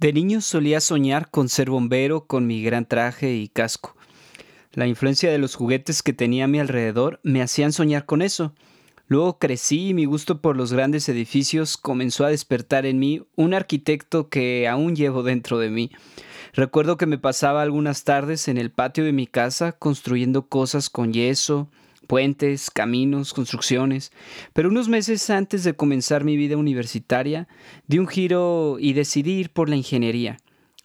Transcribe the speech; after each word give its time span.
De 0.00 0.14
niño 0.14 0.40
solía 0.40 0.80
soñar 0.80 1.30
con 1.30 1.50
ser 1.50 1.68
bombero 1.68 2.24
con 2.24 2.46
mi 2.46 2.62
gran 2.62 2.86
traje 2.86 3.34
y 3.34 3.48
casco. 3.48 3.94
La 4.72 4.86
influencia 4.86 5.30
de 5.30 5.36
los 5.36 5.56
juguetes 5.56 6.02
que 6.02 6.14
tenía 6.14 6.44
a 6.44 6.48
mi 6.48 6.58
alrededor 6.58 7.20
me 7.22 7.42
hacían 7.42 7.70
soñar 7.70 8.06
con 8.06 8.22
eso. 8.22 8.54
Luego 9.08 9.38
crecí 9.38 9.88
y 9.88 9.94
mi 9.94 10.06
gusto 10.06 10.40
por 10.40 10.56
los 10.56 10.72
grandes 10.72 11.06
edificios 11.10 11.76
comenzó 11.76 12.24
a 12.24 12.30
despertar 12.30 12.86
en 12.86 12.98
mí 12.98 13.26
un 13.36 13.52
arquitecto 13.52 14.30
que 14.30 14.66
aún 14.66 14.96
llevo 14.96 15.22
dentro 15.22 15.58
de 15.58 15.68
mí. 15.68 15.90
Recuerdo 16.54 16.96
que 16.96 17.04
me 17.04 17.18
pasaba 17.18 17.60
algunas 17.60 18.02
tardes 18.04 18.48
en 18.48 18.56
el 18.56 18.70
patio 18.70 19.04
de 19.04 19.12
mi 19.12 19.26
casa 19.26 19.72
construyendo 19.72 20.46
cosas 20.46 20.88
con 20.88 21.12
yeso, 21.12 21.68
puentes, 22.10 22.72
caminos, 22.72 23.32
construcciones, 23.32 24.10
pero 24.52 24.68
unos 24.68 24.88
meses 24.88 25.30
antes 25.30 25.62
de 25.62 25.74
comenzar 25.74 26.24
mi 26.24 26.36
vida 26.36 26.56
universitaria, 26.56 27.46
di 27.86 28.00
un 28.00 28.08
giro 28.08 28.78
y 28.80 28.94
decidí 28.94 29.34
ir 29.34 29.50
por 29.50 29.68
la 29.68 29.76
ingeniería. 29.76 30.38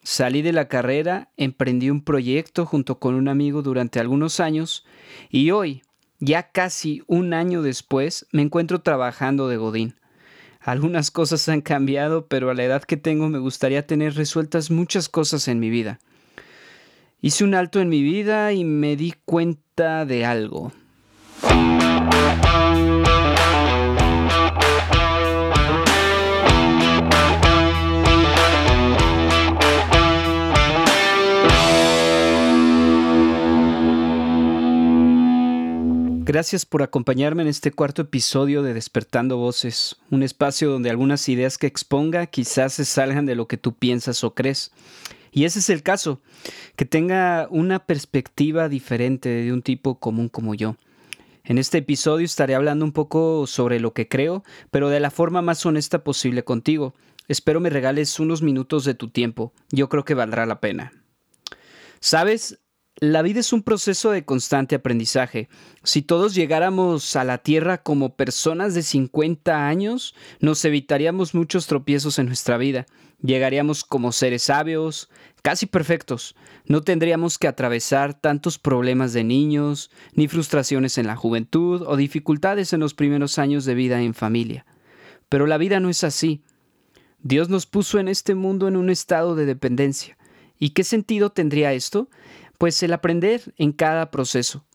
Salí 0.03 0.43
de 0.43 0.53
la 0.53 0.67
carrera, 0.67 1.31
emprendí 1.35 1.89
un 1.89 2.03
proyecto 2.03 2.67
junto 2.67 2.99
con 2.99 3.15
un 3.15 3.27
amigo 3.27 3.63
durante 3.63 3.99
algunos 3.99 4.39
años 4.39 4.85
y 5.31 5.49
hoy, 5.49 5.81
ya 6.19 6.51
casi 6.51 7.01
un 7.07 7.33
año 7.33 7.63
después, 7.63 8.27
me 8.31 8.43
encuentro 8.43 8.81
trabajando 8.81 9.47
de 9.47 9.57
Godín. 9.57 9.95
Algunas 10.59 11.09
cosas 11.09 11.49
han 11.49 11.61
cambiado, 11.61 12.27
pero 12.27 12.51
a 12.51 12.53
la 12.53 12.65
edad 12.65 12.83
que 12.83 12.97
tengo 12.97 13.29
me 13.29 13.39
gustaría 13.39 13.87
tener 13.87 14.13
resueltas 14.13 14.69
muchas 14.69 15.09
cosas 15.09 15.47
en 15.47 15.59
mi 15.59 15.71
vida. 15.71 15.99
Hice 17.19 17.43
un 17.43 17.55
alto 17.55 17.81
en 17.81 17.89
mi 17.89 18.03
vida 18.03 18.53
y 18.53 18.63
me 18.63 18.95
di 18.95 19.15
cuenta 19.25 20.05
de 20.05 20.23
algo. 20.23 20.71
Gracias 36.35 36.65
por 36.65 36.83
acompañarme 36.83 37.43
en 37.43 37.47
este 37.47 37.71
cuarto 37.71 38.01
episodio 38.01 38.61
de 38.61 38.73
Despertando 38.73 39.37
Voces, 39.37 39.95
un 40.09 40.21
espacio 40.21 40.69
donde 40.69 40.89
algunas 40.89 41.29
ideas 41.29 41.57
que 41.57 41.65
exponga 41.65 42.25
quizás 42.25 42.73
se 42.73 42.83
salgan 42.83 43.25
de 43.25 43.35
lo 43.35 43.47
que 43.47 43.55
tú 43.55 43.73
piensas 43.73 44.21
o 44.25 44.33
crees. 44.33 44.73
Y 45.31 45.45
ese 45.45 45.59
es 45.59 45.69
el 45.69 45.81
caso, 45.81 46.19
que 46.75 46.83
tenga 46.83 47.47
una 47.51 47.79
perspectiva 47.85 48.67
diferente 48.67 49.29
de 49.29 49.53
un 49.53 49.61
tipo 49.61 49.95
común 49.99 50.27
como 50.27 50.55
yo. 50.55 50.75
En 51.47 51.59
este 51.59 51.77
episodio 51.77 52.25
estaré 52.25 52.55
hablando 52.55 52.83
un 52.85 52.91
poco 52.91 53.45
sobre 53.45 53.79
lo 53.79 53.93
que 53.93 54.07
creo, 54.07 54.43
pero 54.71 54.89
de 54.89 54.99
la 54.99 55.11
forma 55.11 55.43
más 55.43 55.63
honesta 55.65 56.03
posible 56.03 56.43
contigo. 56.43 56.95
Espero 57.27 57.59
me 57.59 57.69
regales 57.69 58.19
unos 58.19 58.41
minutos 58.41 58.83
de 58.83 58.95
tu 58.95 59.09
tiempo. 59.09 59.53
Yo 59.69 59.87
creo 59.87 60.05
que 60.05 60.15
valdrá 60.15 60.47
la 60.47 60.59
pena. 60.59 60.91
¿Sabes? 61.99 62.59
La 63.01 63.21
vida 63.21 63.41
es 63.41 63.51
un 63.51 63.61
proceso 63.61 64.11
de 64.11 64.23
constante 64.23 64.73
aprendizaje. 64.73 65.49
Si 65.83 66.01
todos 66.01 66.33
llegáramos 66.33 67.17
a 67.17 67.25
la 67.25 67.39
Tierra 67.39 67.83
como 67.83 68.15
personas 68.15 68.73
de 68.73 68.83
50 68.83 69.67
años, 69.67 70.15
nos 70.39 70.63
evitaríamos 70.63 71.35
muchos 71.35 71.67
tropiezos 71.67 72.19
en 72.19 72.27
nuestra 72.27 72.57
vida. 72.57 72.85
Llegaríamos 73.21 73.83
como 73.83 74.13
seres 74.13 74.43
sabios, 74.43 75.09
casi 75.41 75.65
perfectos. 75.65 76.37
No 76.67 76.83
tendríamos 76.83 77.37
que 77.37 77.49
atravesar 77.49 78.13
tantos 78.13 78.57
problemas 78.57 79.11
de 79.11 79.25
niños, 79.25 79.91
ni 80.13 80.29
frustraciones 80.29 80.97
en 80.97 81.07
la 81.07 81.17
juventud 81.17 81.83
o 81.85 81.97
dificultades 81.97 82.71
en 82.71 82.79
los 82.79 82.93
primeros 82.93 83.39
años 83.39 83.65
de 83.65 83.75
vida 83.75 84.01
en 84.01 84.13
familia. 84.13 84.65
Pero 85.27 85.47
la 85.47 85.57
vida 85.57 85.81
no 85.81 85.89
es 85.89 86.05
así. 86.05 86.43
Dios 87.21 87.49
nos 87.49 87.65
puso 87.65 87.99
en 87.99 88.07
este 88.07 88.35
mundo 88.35 88.69
en 88.69 88.77
un 88.77 88.89
estado 88.89 89.35
de 89.35 89.45
dependencia. 89.45 90.17
¿Y 90.57 90.69
qué 90.69 90.85
sentido 90.85 91.31
tendría 91.31 91.73
esto? 91.73 92.09
Pues 92.57 92.81
el 92.83 92.93
aprender 92.93 93.53
en 93.57 93.71
cada 93.71 94.11
proceso. 94.11 94.65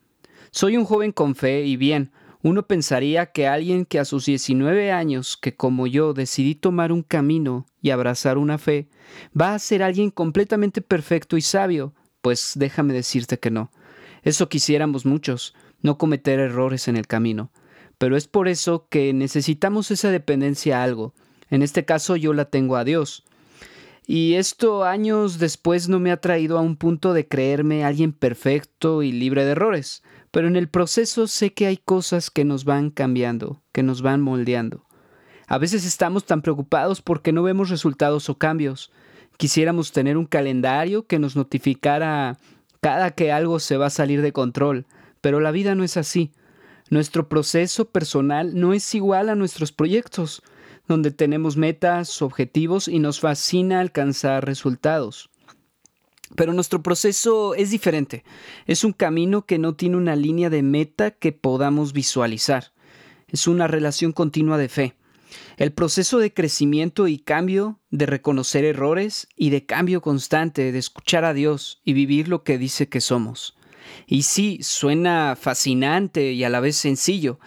Soy 0.51 0.77
un 0.77 0.85
joven 0.85 1.13
con 1.13 1.35
fe 1.35 1.65
y 1.65 1.77
bien, 1.77 2.13
uno 2.43 2.67
pensaría 2.67 3.27
que 3.27 3.47
alguien 3.47 3.85
que 3.85 3.99
a 3.99 4.05
sus 4.05 4.25
19 4.25 4.93
años, 4.93 5.37
que 5.37 5.55
como 5.55 5.87
yo 5.87 6.15
decidí 6.15 6.55
tomar 6.55 6.91
un 6.91 7.03
camino 7.03 7.67
y 7.83 7.91
abrazar 7.91 8.39
una 8.39 8.59
fe, 8.59 8.89
va 9.39 9.55
a 9.55 9.59
ser 9.59 9.83
alguien 9.83 10.11
completamente 10.11 10.81
perfecto 10.81 11.37
y 11.37 11.43
sabio, 11.43 11.95
pues 12.23 12.53
déjame 12.57 12.95
decirte 12.95 13.39
que 13.39 13.51
no. 13.51 13.71
Eso 14.23 14.49
quisiéramos 14.49 15.05
muchos, 15.05 15.55
no 15.83 15.99
cometer 15.99 16.41
errores 16.41 16.89
en 16.89 16.97
el 16.97 17.07
camino. 17.07 17.51
Pero 17.99 18.17
es 18.17 18.27
por 18.27 18.49
eso 18.49 18.87
que 18.89 19.13
necesitamos 19.13 19.91
esa 19.91 20.11
dependencia 20.11 20.81
a 20.81 20.85
algo. 20.85 21.15
En 21.51 21.63
este 21.63 21.85
caso 21.85 22.17
yo 22.17 22.33
la 22.33 22.47
tengo 22.47 22.77
a 22.77 22.85
Dios. 22.85 23.25
Y 24.13 24.35
esto 24.35 24.83
años 24.83 25.39
después 25.39 25.89
no 25.89 26.01
me 26.01 26.11
ha 26.11 26.21
traído 26.21 26.59
a 26.59 26.63
un 26.63 26.75
punto 26.75 27.13
de 27.13 27.29
creerme 27.29 27.85
alguien 27.85 28.13
perfecto 28.13 29.05
y 29.05 29.13
libre 29.13 29.45
de 29.45 29.53
errores 29.53 30.03
pero 30.31 30.47
en 30.47 30.57
el 30.57 30.69
proceso 30.69 31.27
sé 31.27 31.53
que 31.53 31.67
hay 31.67 31.77
cosas 31.77 32.31
que 32.31 32.45
nos 32.45 32.65
van 32.65 32.91
cambiando, 32.91 33.63
que 33.73 33.83
nos 33.83 34.03
van 34.03 34.21
moldeando. 34.21 34.85
A 35.47 35.59
veces 35.59 35.85
estamos 35.85 36.25
tan 36.25 36.43
preocupados 36.43 37.03
porque 37.03 37.33
no 37.33 37.43
vemos 37.43 37.71
resultados 37.71 38.29
o 38.29 38.39
cambios. 38.39 38.93
Quisiéramos 39.37 39.91
tener 39.91 40.17
un 40.17 40.27
calendario 40.27 41.07
que 41.07 41.19
nos 41.19 41.35
notificara 41.35 42.39
cada 42.81 43.11
que 43.11 43.33
algo 43.33 43.59
se 43.59 43.77
va 43.77 43.87
a 43.87 43.91
salir 43.91 44.23
de 44.23 44.33
control, 44.33 44.87
pero 45.21 45.41
la 45.41 45.51
vida 45.51 45.75
no 45.75 45.83
es 45.83 45.97
así. 45.97 46.33
Nuestro 46.89 47.29
proceso 47.29 47.87
personal 47.87 48.59
no 48.59 48.73
es 48.73 48.95
igual 48.95 49.29
a 49.29 49.35
nuestros 49.35 49.73
proyectos, 49.73 50.43
donde 50.91 51.13
tenemos 51.13 51.57
metas, 51.57 52.21
objetivos 52.21 52.89
y 52.89 52.99
nos 52.99 53.21
fascina 53.21 53.79
alcanzar 53.79 54.45
resultados. 54.45 55.31
Pero 56.35 56.53
nuestro 56.53 56.83
proceso 56.83 57.55
es 57.55 57.71
diferente. 57.71 58.25
Es 58.67 58.83
un 58.83 58.93
camino 58.93 59.47
que 59.47 59.59
no 59.59 59.77
tiene 59.77 59.97
una 59.97 60.17
línea 60.17 60.51
de 60.51 60.63
meta 60.63 61.13
que 61.13 61.31
podamos 61.31 61.93
visualizar. 61.93 62.73
Es 63.29 63.47
una 63.47 63.69
relación 63.69 64.11
continua 64.11 64.59
de 64.59 64.69
fe. 64.69 64.97
El 65.59 65.73
proceso 65.73 66.19
de 66.19 66.35
crecimiento 66.35 67.07
y 67.07 67.19
cambio, 67.19 67.79
de 67.91 68.07
reconocer 68.07 68.65
errores 68.65 69.29
y 69.37 69.51
de 69.51 69.67
cambio 69.67 70.01
constante, 70.01 70.73
de 70.73 70.79
escuchar 70.79 71.25
a 71.25 71.35
Dios 71.35 71.81
y 71.85 71.93
vivir 71.93 72.27
lo 72.27 72.43
que 72.43 72.59
dice 72.59 72.89
que 72.89 73.01
somos. 73.01 73.57
Y 74.09 74.23
sí, 74.23 74.59
suena 74.63 75.37
fascinante 75.41 76.33
y 76.33 76.43
a 76.43 76.49
la 76.49 76.59
vez 76.59 76.77
sencillo, 76.77 77.39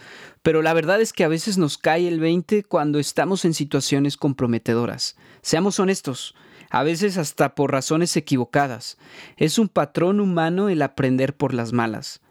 pero 0.43 0.61
la 0.61 0.73
verdad 0.73 1.01
es 1.01 1.13
que 1.13 1.23
a 1.23 1.29
veces 1.29 1.57
nos 1.57 1.77
cae 1.77 2.07
el 2.07 2.19
20 2.19 2.63
cuando 2.63 2.99
estamos 2.99 3.45
en 3.45 3.53
situaciones 3.53 4.17
comprometedoras. 4.17 5.15
Seamos 5.41 5.79
honestos, 5.79 6.35
a 6.69 6.83
veces 6.83 7.17
hasta 7.17 7.55
por 7.55 7.71
razones 7.71 8.15
equivocadas. 8.17 8.97
Es 9.37 9.57
un 9.57 9.69
patrón 9.69 10.19
humano 10.19 10.67
el 10.67 10.81
aprender 10.81 11.35
por 11.35 11.53
las 11.53 11.71
malas. 11.71 12.21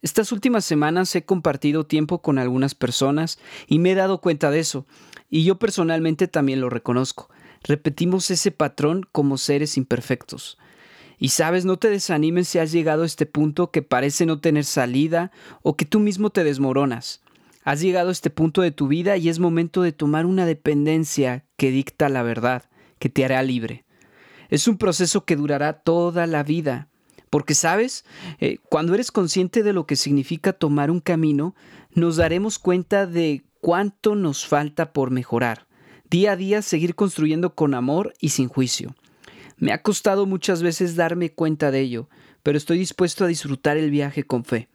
Estas 0.00 0.30
últimas 0.30 0.64
semanas 0.64 1.14
he 1.16 1.24
compartido 1.24 1.84
tiempo 1.84 2.22
con 2.22 2.38
algunas 2.38 2.76
personas 2.76 3.40
y 3.66 3.80
me 3.80 3.90
he 3.90 3.94
dado 3.96 4.20
cuenta 4.20 4.52
de 4.52 4.60
eso, 4.60 4.86
y 5.28 5.42
yo 5.42 5.58
personalmente 5.58 6.28
también 6.28 6.60
lo 6.60 6.70
reconozco. 6.70 7.30
Repetimos 7.64 8.30
ese 8.30 8.52
patrón 8.52 9.08
como 9.10 9.38
seres 9.38 9.76
imperfectos. 9.76 10.56
Y 11.18 11.30
sabes, 11.30 11.64
no 11.64 11.78
te 11.78 11.90
desanimes 11.90 12.46
si 12.46 12.60
has 12.60 12.70
llegado 12.70 13.02
a 13.02 13.06
este 13.06 13.26
punto 13.26 13.72
que 13.72 13.82
parece 13.82 14.26
no 14.26 14.38
tener 14.40 14.64
salida 14.64 15.32
o 15.62 15.76
que 15.76 15.86
tú 15.86 15.98
mismo 15.98 16.30
te 16.30 16.44
desmoronas. 16.44 17.22
Has 17.66 17.80
llegado 17.80 18.10
a 18.10 18.12
este 18.12 18.30
punto 18.30 18.62
de 18.62 18.70
tu 18.70 18.86
vida 18.86 19.16
y 19.16 19.28
es 19.28 19.40
momento 19.40 19.82
de 19.82 19.90
tomar 19.90 20.24
una 20.24 20.46
dependencia 20.46 21.44
que 21.56 21.72
dicta 21.72 22.08
la 22.08 22.22
verdad, 22.22 22.70
que 23.00 23.08
te 23.08 23.24
hará 23.24 23.42
libre. 23.42 23.84
Es 24.50 24.68
un 24.68 24.78
proceso 24.78 25.24
que 25.24 25.34
durará 25.34 25.72
toda 25.72 26.28
la 26.28 26.44
vida. 26.44 26.88
Porque, 27.28 27.54
¿sabes? 27.54 28.04
Eh, 28.38 28.58
cuando 28.70 28.94
eres 28.94 29.10
consciente 29.10 29.64
de 29.64 29.72
lo 29.72 29.84
que 29.84 29.96
significa 29.96 30.52
tomar 30.52 30.92
un 30.92 31.00
camino, 31.00 31.56
nos 31.92 32.14
daremos 32.14 32.60
cuenta 32.60 33.04
de 33.04 33.42
cuánto 33.60 34.14
nos 34.14 34.46
falta 34.46 34.92
por 34.92 35.10
mejorar. 35.10 35.66
Día 36.08 36.32
a 36.32 36.36
día 36.36 36.62
seguir 36.62 36.94
construyendo 36.94 37.56
con 37.56 37.74
amor 37.74 38.14
y 38.20 38.28
sin 38.28 38.46
juicio. 38.46 38.94
Me 39.56 39.72
ha 39.72 39.82
costado 39.82 40.24
muchas 40.24 40.62
veces 40.62 40.94
darme 40.94 41.32
cuenta 41.32 41.72
de 41.72 41.80
ello, 41.80 42.08
pero 42.44 42.58
estoy 42.58 42.78
dispuesto 42.78 43.24
a 43.24 43.26
disfrutar 43.26 43.76
el 43.76 43.90
viaje 43.90 44.22
con 44.22 44.44
fe. 44.44 44.68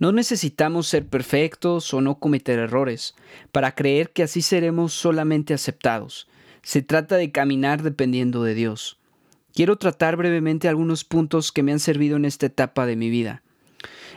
No 0.00 0.12
necesitamos 0.12 0.88
ser 0.88 1.06
perfectos 1.06 1.92
o 1.92 2.00
no 2.00 2.18
cometer 2.18 2.58
errores 2.58 3.14
para 3.52 3.74
creer 3.74 4.10
que 4.10 4.22
así 4.22 4.40
seremos 4.40 4.94
solamente 4.94 5.52
aceptados. 5.52 6.26
Se 6.62 6.80
trata 6.80 7.16
de 7.16 7.30
caminar 7.30 7.82
dependiendo 7.82 8.42
de 8.42 8.54
Dios. 8.54 8.98
Quiero 9.52 9.76
tratar 9.76 10.16
brevemente 10.16 10.68
algunos 10.68 11.04
puntos 11.04 11.52
que 11.52 11.62
me 11.62 11.72
han 11.72 11.80
servido 11.80 12.16
en 12.16 12.24
esta 12.24 12.46
etapa 12.46 12.86
de 12.86 12.96
mi 12.96 13.10
vida. 13.10 13.42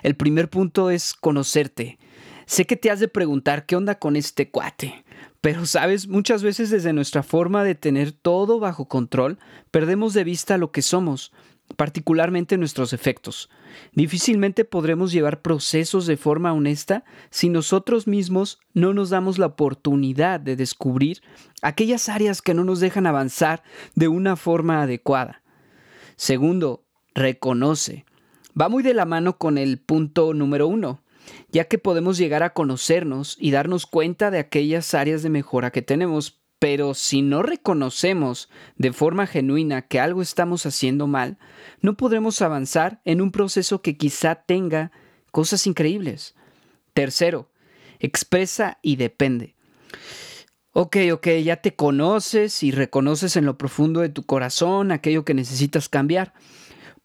El 0.03 0.15
primer 0.15 0.50
punto 0.50 0.89
es 0.89 1.13
conocerte. 1.13 2.00
Sé 2.45 2.65
que 2.65 2.77
te 2.77 2.89
has 2.89 3.01
de 3.01 3.09
preguntar 3.09 3.65
qué 3.65 3.75
onda 3.75 4.00
con 4.00 4.15
este 4.15 4.50
cuate, 4.50 5.03
pero 5.41 5.65
sabes, 5.65 6.07
muchas 6.07 6.44
veces 6.44 6.69
desde 6.69 6.94
nuestra 6.94 7.24
forma 7.24 7.65
de 7.65 7.75
tener 7.75 8.13
todo 8.13 8.57
bajo 8.59 8.88
control, 8.88 9.38
perdemos 9.69 10.13
de 10.13 10.24
vista 10.24 10.57
lo 10.57 10.71
que 10.71 10.81
somos. 10.81 11.33
Particularmente 11.75 12.58
nuestros 12.58 12.94
efectos. 12.94 13.50
Difícilmente 13.94 14.66
podremos 14.66 15.12
llevar 15.12 15.42
procesos 15.42 16.06
de 16.06 16.18
forma 16.18 16.54
honesta 16.54 17.04
si 17.30 17.50
nosotros 17.50 18.08
mismos 18.08 18.60
no 18.74 18.94
nos 18.94 19.10
damos 19.10 19.38
la 19.38 19.48
oportunidad 19.48 20.40
de 20.40 20.56
descubrir 20.56 21.22
aquellas 21.62 22.10
áreas 22.10 22.42
que 22.42 22.54
no 22.54 22.64
nos 22.64 22.80
dejan 22.80 23.08
avanzar 23.08 23.64
de 23.96 24.08
una 24.08 24.36
forma 24.36 24.81
adecuada. 24.81 25.42
Segundo, 26.16 26.84
reconoce. 27.16 28.06
Va 28.60 28.70
muy 28.70 28.84
de 28.84 28.94
la 28.94 29.06
mano 29.06 29.38
con 29.38 29.58
el 29.58 29.80
punto 29.80 30.34
número 30.34 30.68
uno, 30.68 31.02
ya 31.52 31.66
que 31.66 31.80
podemos 31.80 32.18
llegar 32.18 32.44
a 32.44 32.54
conocernos 32.54 33.36
y 33.40 33.52
darnos 33.52 33.86
cuenta 33.86 34.30
de 34.30 34.40
aquellas 34.40 34.94
áreas 34.94 35.24
de 35.24 35.30
mejora 35.30 35.72
que 35.72 35.81
tenemos, 35.81 36.43
pero 36.63 36.94
si 36.94 37.21
no 37.21 37.44
reconocemos 37.44 38.48
de 38.77 38.94
forma 38.94 39.27
genuina 39.27 39.81
que 39.81 40.00
algo 40.00 40.21
estamos 40.21 40.65
haciendo 40.65 41.07
mal, 41.07 41.38
no 41.81 41.98
podremos 41.98 42.42
avanzar 42.42 43.01
en 43.04 43.19
un 43.19 43.33
proceso 43.33 43.81
que 43.81 43.98
quizá 43.98 44.36
tenga 44.36 44.94
cosas 45.31 45.68
increíbles. 45.68 46.36
Tercero, 46.94 47.50
expresa 48.00 48.80
y 48.81 48.95
depende. 48.95 49.56
Ok, 50.71 50.95
ok, 51.12 51.27
ya 51.44 51.57
te 51.57 51.75
conoces 51.75 52.63
y 52.63 52.71
reconoces 52.71 53.36
en 53.36 53.44
lo 53.44 53.57
profundo 53.57 54.00
de 54.00 54.07
tu 54.07 54.24
corazón 54.24 54.94
aquello 54.94 55.25
que 55.25 55.33
necesitas 55.33 55.89
cambiar, 55.89 56.33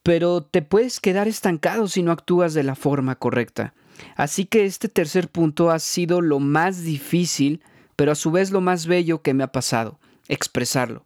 pero 0.05 0.40
te 0.44 0.62
puedes 0.62 1.00
quedar 1.00 1.26
estancado 1.26 1.88
si 1.88 2.05
no 2.05 2.12
actúas 2.12 2.55
de 2.55 2.62
la 2.62 2.76
forma 2.76 3.16
correcta. 3.16 3.75
Así 4.14 4.44
que 4.44 4.66
este 4.66 4.88
tercer 4.88 5.28
punto 5.28 5.72
ha 5.72 5.81
sido 5.81 6.20
lo 6.20 6.38
más 6.38 6.84
difícil 6.84 7.60
pero 7.98 8.12
a 8.12 8.14
su 8.14 8.30
vez 8.30 8.52
lo 8.52 8.60
más 8.60 8.86
bello 8.86 9.22
que 9.22 9.34
me 9.34 9.42
ha 9.42 9.50
pasado, 9.50 9.98
expresarlo. 10.28 11.04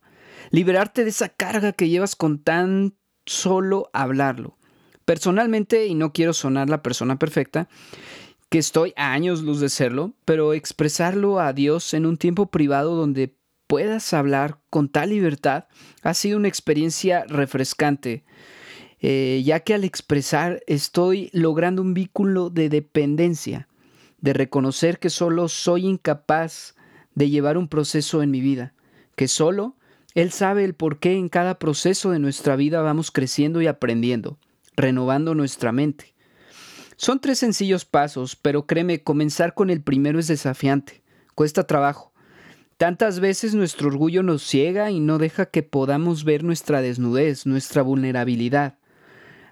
Liberarte 0.51 1.05
de 1.05 1.09
esa 1.09 1.31
carga 1.31 1.73
que 1.73 1.89
llevas 1.89 2.15
con 2.17 2.39
tan 2.39 2.99
solo 3.25 3.89
hablarlo. 3.95 4.59
Personalmente, 5.07 5.87
y 5.87 5.95
no 5.95 6.13
quiero 6.13 6.35
sonar 6.35 6.69
la 6.69 6.83
persona 6.83 7.19
perfecta, 7.19 7.67
que 8.51 8.59
estoy 8.59 8.93
a 8.97 9.15
años 9.15 9.41
luz 9.41 9.59
de 9.59 9.71
serlo, 9.71 10.13
pero 10.27 10.53
expresarlo 10.53 11.41
a 11.41 11.55
Dios 11.55 11.95
en 11.95 12.05
un 12.05 12.19
tiempo 12.19 12.51
privado 12.51 12.95
donde 12.95 13.39
puedas 13.67 14.13
hablar 14.13 14.59
con 14.69 14.91
tal 14.91 15.09
libertad 15.09 15.65
ha 16.03 16.13
sido 16.13 16.37
una 16.37 16.49
experiencia 16.49 17.25
refrescante, 17.27 18.27
eh, 19.01 19.41
ya 19.47 19.61
que 19.61 19.73
al 19.73 19.85
expresar 19.85 20.63
estoy 20.67 21.31
logrando 21.33 21.81
un 21.81 21.95
vínculo 21.95 22.51
de 22.51 22.69
dependencia, 22.69 23.67
de 24.19 24.35
reconocer 24.35 24.99
que 24.99 25.09
solo 25.09 25.49
soy 25.49 25.87
incapaz 25.87 26.75
de 27.15 27.31
llevar 27.31 27.59
un 27.59 27.69
proceso 27.69 28.23
en 28.23 28.31
mi 28.31 28.41
vida, 28.41 28.73
que 29.17 29.29
solo 29.29 29.77
Él 30.15 30.33
sabe 30.33 30.65
el 30.65 30.75
por 30.75 30.99
qué 30.99 31.17
en 31.17 31.29
cada 31.29 31.59
proceso 31.59 32.11
de 32.11 32.19
nuestra 32.19 32.57
vida 32.57 32.83
vamos 32.83 33.11
creciendo 33.11 33.61
y 33.63 33.67
aprendiendo, 33.67 34.39
renovando 34.77 35.35
nuestra 35.35 35.73
mente. 35.73 36.15
Son 36.97 37.21
tres 37.21 37.39
sencillos 37.39 37.85
pasos, 37.85 38.37
pero 38.37 38.67
créeme, 38.67 39.03
comenzar 39.03 39.55
con 39.55 39.71
el 39.71 39.83
primero 39.83 40.19
es 40.19 40.29
desafiante, 40.29 41.03
cuesta 41.35 41.67
trabajo. 41.67 42.13
Tantas 42.77 43.21
veces 43.21 43.55
nuestro 43.55 43.89
orgullo 43.89 44.23
nos 44.23 44.43
ciega 44.43 44.91
y 44.91 45.01
no 45.01 45.19
deja 45.19 45.47
que 45.47 45.63
podamos 45.63 46.25
ver 46.25 46.43
nuestra 46.43 46.83
desnudez, 46.83 47.47
nuestra 47.47 47.83
vulnerabilidad. 47.83 48.79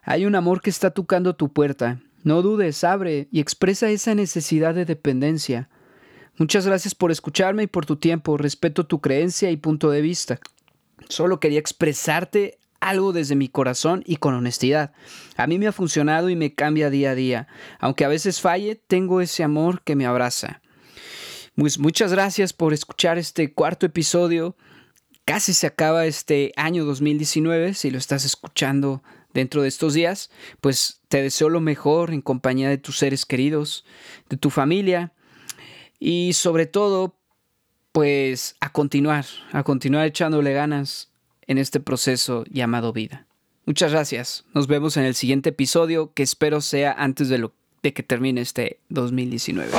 Hay 0.03 0.27
un 0.27 0.35
amor 0.35 0.61
que 0.63 0.71
está 0.71 0.91
tocando 0.91 1.37
tu 1.37 1.53
puerta. 1.53 2.01
No 2.25 2.43
dudes, 2.43 2.83
abre 2.85 3.29
y 3.31 3.41
expresa 3.41 3.89
esa 3.91 4.15
necesidad 4.15 4.75
de 4.75 4.85
dependencia. 4.85 5.69
Muchas 6.41 6.65
gracias 6.65 6.95
por 6.95 7.11
escucharme 7.11 7.65
y 7.65 7.67
por 7.67 7.85
tu 7.85 7.97
tiempo. 7.97 8.39
Respeto 8.39 8.87
tu 8.87 9.03
creencia 9.03 9.51
y 9.51 9.59
punto 9.59 9.91
de 9.91 10.01
vista. 10.01 10.41
Solo 11.07 11.39
quería 11.39 11.59
expresarte 11.59 12.59
algo 12.81 13.13
desde 13.13 13.37
mi 13.37 13.51
corazón 13.51 14.03
y 14.07 14.17
con 14.17 14.33
honestidad. 14.33 14.95
A 15.37 15.47
mí 15.47 15.59
me 15.59 15.67
ha 15.67 15.73
funcionado 15.73 16.31
y 16.31 16.37
me 16.37 16.55
cambia 16.55 16.89
día 16.89 17.11
a 17.11 17.15
día. 17.15 17.47
Aunque 17.79 18.07
a 18.07 18.09
veces 18.09 18.41
falle, 18.41 18.75
tengo 18.75 19.21
ese 19.21 19.45
amor 19.45 19.83
que 19.83 19.97
me 19.97 20.07
abraza. 20.07 20.63
Pues 21.57 21.79
muchas 21.79 22.11
gracias 22.11 22.55
por 22.55 22.73
escuchar 22.73 23.19
este 23.19 23.53
cuarto 23.53 23.85
episodio. 23.85 24.57
Casi 25.27 25.53
se 25.53 25.67
acaba 25.67 26.07
este 26.07 26.53
año 26.57 26.87
2019. 26.87 27.75
Si 27.75 27.91
lo 27.91 27.99
estás 27.99 28.25
escuchando 28.25 29.03
dentro 29.35 29.61
de 29.61 29.69
estos 29.69 29.93
días, 29.93 30.31
pues 30.63 31.03
te 31.09 31.21
deseo 31.21 31.51
lo 31.51 31.61
mejor 31.61 32.15
en 32.15 32.23
compañía 32.23 32.71
de 32.71 32.79
tus 32.79 32.97
seres 32.97 33.27
queridos, 33.27 33.85
de 34.31 34.39
tu 34.39 34.49
familia 34.49 35.13
y 36.01 36.33
sobre 36.33 36.67
todo, 36.67 37.15
pues 37.93 38.57
a 38.61 38.73
continuar, 38.73 39.27
a 39.53 39.63
continuar 39.63 40.07
echándole 40.07 40.53
ganas 40.53 41.11
en 41.47 41.59
este 41.59 41.79
proceso 41.79 42.45
llamado 42.51 42.93
vida. 42.93 43.27
Muchas 43.67 43.93
gracias. 43.93 44.45
Nos 44.55 44.67
vemos 44.67 44.97
en 44.97 45.05
el 45.05 45.15
siguiente 45.15 45.51
episodio 45.51 46.13
que 46.15 46.23
espero 46.23 46.61
sea 46.61 46.93
antes 46.93 47.29
de, 47.29 47.39
lo, 47.39 47.53
de 47.83 47.93
que 47.93 48.03
termine 48.03 48.41
este 48.41 48.81
2019. 48.89 49.71